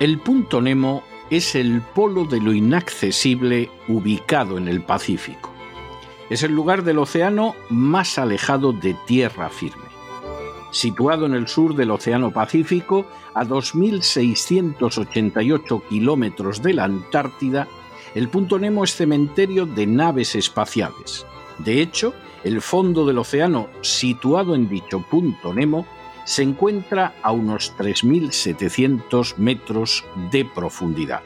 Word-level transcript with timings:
El 0.00 0.18
punto 0.20 0.62
Nemo 0.62 1.02
es 1.28 1.54
el 1.54 1.82
polo 1.82 2.24
de 2.24 2.40
lo 2.40 2.54
inaccesible 2.54 3.68
ubicado 3.88 4.56
en 4.56 4.66
el 4.66 4.80
Pacífico. 4.80 5.52
Es 6.30 6.42
el 6.42 6.52
lugar 6.52 6.82
del 6.82 6.96
océano 6.96 7.54
más 7.68 8.16
alejado 8.16 8.72
de 8.72 8.96
tierra 9.06 9.50
firme. 9.50 9.84
Situado 10.70 11.26
en 11.26 11.34
el 11.34 11.46
sur 11.46 11.76
del 11.76 11.90
Océano 11.90 12.30
Pacífico, 12.30 13.04
a 13.34 13.44
2.688 13.44 15.82
kilómetros 15.90 16.62
de 16.62 16.72
la 16.72 16.84
Antártida, 16.84 17.68
el 18.14 18.30
punto 18.30 18.58
Nemo 18.58 18.84
es 18.84 18.96
cementerio 18.96 19.66
de 19.66 19.86
naves 19.86 20.34
espaciales. 20.36 21.26
De 21.58 21.82
hecho, 21.82 22.14
el 22.44 22.62
fondo 22.62 23.04
del 23.04 23.18
océano 23.18 23.68
situado 23.82 24.54
en 24.54 24.70
dicho 24.70 25.00
punto 25.00 25.52
Nemo 25.52 25.86
se 26.24 26.42
encuentra 26.42 27.14
a 27.22 27.32
unos 27.32 27.74
3.700 27.76 29.36
metros 29.36 30.04
de 30.30 30.44
profundidad. 30.44 31.20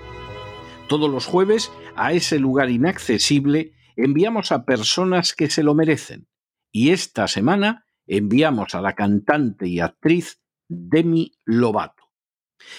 Todos 0.89 1.11
los 1.11 1.27
jueves, 1.27 1.71
a 1.97 2.13
ese 2.13 2.39
lugar 2.39 2.71
inaccesible, 2.71 3.73
enviamos 3.97 4.53
a 4.53 4.65
personas 4.65 5.35
que 5.35 5.51
se 5.51 5.63
lo 5.63 5.75
merecen. 5.75 6.29
Y 6.73 6.91
esta 6.91 7.29
semana 7.29 7.87
enviamos 8.07 8.75
a 8.75 8.81
la 8.81 8.95
cantante 8.95 9.69
y 9.69 9.81
actriz 9.81 10.41
Demi 10.69 11.33
Lovato. 11.45 12.05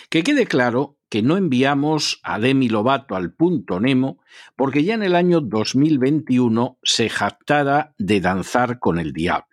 Que 0.10 0.24
quede 0.24 0.46
claro 0.46 0.98
que 1.10 1.22
no 1.22 1.38
enviamos 1.38 2.20
a 2.24 2.40
Demi 2.40 2.70
Lovato 2.70 3.16
al 3.16 3.34
punto 3.34 3.80
Nemo 3.80 4.20
porque 4.56 4.84
ya 4.84 4.94
en 4.94 5.04
el 5.04 5.16
año 5.16 5.42
2021 5.42 6.78
se 6.84 7.10
jactara 7.10 7.96
de 7.98 8.22
danzar 8.22 8.80
con 8.80 9.00
el 9.00 9.14
diablo. 9.14 9.49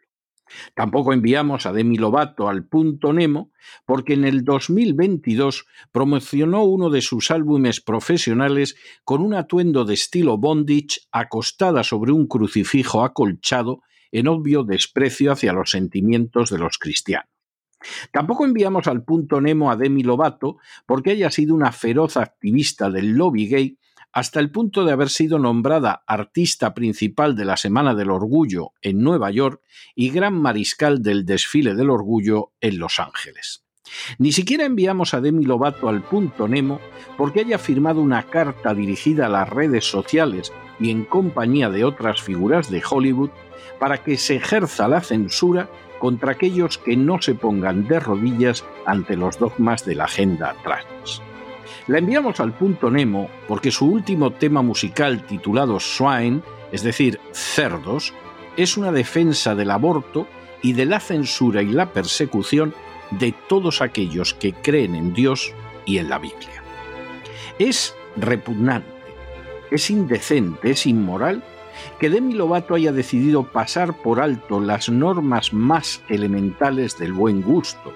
Tampoco 0.74 1.12
enviamos 1.12 1.66
a 1.66 1.72
Demi 1.72 1.96
Lovato 1.96 2.48
al 2.48 2.66
punto 2.66 3.12
Nemo 3.12 3.50
porque 3.84 4.14
en 4.14 4.24
el 4.24 4.44
2022 4.44 5.66
promocionó 5.92 6.64
uno 6.64 6.90
de 6.90 7.02
sus 7.02 7.30
álbumes 7.30 7.80
profesionales 7.80 8.76
con 9.04 9.22
un 9.22 9.34
atuendo 9.34 9.84
de 9.84 9.94
estilo 9.94 10.38
bondage 10.38 11.00
acostada 11.10 11.82
sobre 11.82 12.12
un 12.12 12.26
crucifijo 12.26 13.02
acolchado 13.02 13.82
en 14.12 14.28
obvio 14.28 14.62
desprecio 14.62 15.32
hacia 15.32 15.52
los 15.52 15.70
sentimientos 15.70 16.50
de 16.50 16.58
los 16.58 16.78
cristianos. 16.78 17.28
Tampoco 18.12 18.44
enviamos 18.44 18.86
al 18.86 19.04
punto 19.04 19.40
Nemo 19.40 19.70
a 19.70 19.76
Demi 19.76 20.02
Lovato 20.02 20.58
porque 20.86 21.10
haya 21.10 21.30
sido 21.30 21.54
una 21.54 21.72
feroz 21.72 22.16
activista 22.16 22.90
del 22.90 23.12
lobby 23.12 23.48
gay 23.48 23.78
hasta 24.16 24.40
el 24.40 24.50
punto 24.50 24.86
de 24.86 24.92
haber 24.92 25.10
sido 25.10 25.38
nombrada 25.38 26.02
artista 26.06 26.72
principal 26.72 27.36
de 27.36 27.44
la 27.44 27.58
Semana 27.58 27.94
del 27.94 28.10
Orgullo 28.10 28.72
en 28.80 29.02
Nueva 29.02 29.30
York 29.30 29.60
y 29.94 30.08
gran 30.08 30.32
mariscal 30.40 31.02
del 31.02 31.26
desfile 31.26 31.74
del 31.74 31.90
orgullo 31.90 32.52
en 32.62 32.78
Los 32.78 32.98
Ángeles. 32.98 33.66
Ni 34.16 34.32
siquiera 34.32 34.64
enviamos 34.64 35.12
a 35.12 35.20
Demi 35.20 35.44
Lovato 35.44 35.90
al 35.90 36.02
punto 36.02 36.48
Nemo 36.48 36.80
porque 37.18 37.40
haya 37.40 37.58
firmado 37.58 38.00
una 38.00 38.22
carta 38.22 38.72
dirigida 38.72 39.26
a 39.26 39.28
las 39.28 39.50
redes 39.50 39.84
sociales 39.84 40.50
y 40.80 40.90
en 40.90 41.04
compañía 41.04 41.68
de 41.68 41.84
otras 41.84 42.22
figuras 42.22 42.70
de 42.70 42.82
Hollywood 42.90 43.30
para 43.78 44.02
que 44.02 44.16
se 44.16 44.36
ejerza 44.36 44.88
la 44.88 45.02
censura 45.02 45.68
contra 45.98 46.32
aquellos 46.32 46.78
que 46.78 46.96
no 46.96 47.20
se 47.20 47.34
pongan 47.34 47.86
de 47.86 48.00
rodillas 48.00 48.64
ante 48.86 49.14
los 49.14 49.38
dogmas 49.38 49.84
de 49.84 49.94
la 49.94 50.04
agenda 50.04 50.56
trans. 50.64 51.20
La 51.88 51.98
enviamos 51.98 52.40
al 52.40 52.52
punto 52.52 52.90
Nemo 52.90 53.30
porque 53.46 53.70
su 53.70 53.86
último 53.86 54.32
tema 54.32 54.60
musical 54.60 55.24
titulado 55.24 55.78
Swine, 55.78 56.40
es 56.72 56.82
decir, 56.82 57.20
cerdos, 57.32 58.12
es 58.56 58.76
una 58.76 58.90
defensa 58.90 59.54
del 59.54 59.70
aborto 59.70 60.26
y 60.62 60.72
de 60.72 60.84
la 60.84 60.98
censura 60.98 61.62
y 61.62 61.66
la 61.66 61.92
persecución 61.92 62.74
de 63.10 63.32
todos 63.48 63.82
aquellos 63.82 64.34
que 64.34 64.52
creen 64.52 64.96
en 64.96 65.14
Dios 65.14 65.52
y 65.84 65.98
en 65.98 66.08
la 66.08 66.18
Biblia. 66.18 66.62
Es 67.60 67.94
repugnante, 68.16 68.88
es 69.70 69.88
indecente, 69.88 70.70
es 70.70 70.86
inmoral 70.86 71.44
que 71.98 72.10
Demi 72.10 72.34
Lovato 72.34 72.74
haya 72.74 72.92
decidido 72.92 73.44
pasar 73.44 73.94
por 73.94 74.20
alto 74.20 74.60
las 74.60 74.88
normas 74.88 75.52
más 75.52 76.02
elementales 76.08 76.98
del 76.98 77.12
buen 77.12 77.42
gusto, 77.42 77.92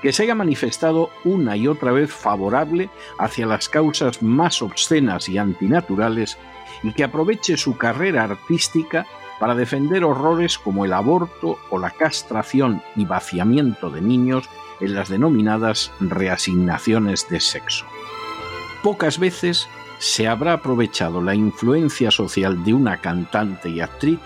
que 0.00 0.12
se 0.12 0.24
haya 0.24 0.34
manifestado 0.34 1.10
una 1.24 1.56
y 1.56 1.66
otra 1.66 1.92
vez 1.92 2.12
favorable 2.12 2.90
hacia 3.18 3.46
las 3.46 3.68
causas 3.68 4.22
más 4.22 4.62
obscenas 4.62 5.28
y 5.28 5.38
antinaturales 5.38 6.38
y 6.82 6.92
que 6.92 7.04
aproveche 7.04 7.56
su 7.56 7.76
carrera 7.76 8.24
artística 8.24 9.06
para 9.38 9.54
defender 9.54 10.04
horrores 10.04 10.58
como 10.58 10.84
el 10.84 10.92
aborto 10.92 11.58
o 11.70 11.78
la 11.78 11.90
castración 11.90 12.82
y 12.94 13.04
vaciamiento 13.04 13.90
de 13.90 14.00
niños 14.00 14.48
en 14.80 14.94
las 14.94 15.08
denominadas 15.08 15.90
reasignaciones 16.00 17.28
de 17.28 17.40
sexo. 17.40 17.86
Pocas 18.82 19.18
veces 19.18 19.68
se 20.02 20.26
habrá 20.26 20.54
aprovechado 20.54 21.22
la 21.22 21.32
influencia 21.32 22.10
social 22.10 22.64
de 22.64 22.74
una 22.74 22.96
cantante 22.96 23.68
y 23.68 23.80
actriz 23.80 24.18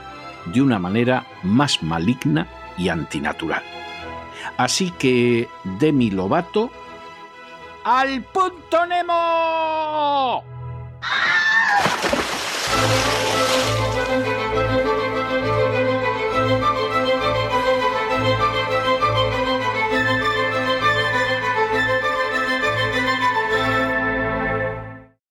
de 0.47 0.62
una 0.62 0.78
manera 0.78 1.26
más 1.42 1.82
maligna 1.82 2.47
y 2.78 2.88
antinatural. 2.88 3.62
Así 4.56 4.91
que 4.92 5.50
Demi 5.78 6.10
Lovato 6.10 6.70
al 7.84 8.22
punto 8.22 8.87
Nemo. 8.87 10.42